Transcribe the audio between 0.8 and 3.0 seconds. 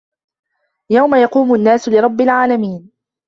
يَومَ يَقومُ النّاسُ لِرَبِّ العالَمينَ